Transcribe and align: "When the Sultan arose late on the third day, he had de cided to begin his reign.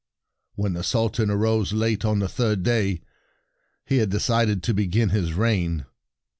"When 0.55 0.73
the 0.73 0.81
Sultan 0.83 1.29
arose 1.29 1.73
late 1.73 2.03
on 2.03 2.17
the 2.17 2.27
third 2.27 2.63
day, 2.63 3.03
he 3.85 3.97
had 3.97 4.09
de 4.09 4.19
cided 4.19 4.63
to 4.63 4.73
begin 4.73 5.09
his 5.09 5.33
reign. 5.33 5.85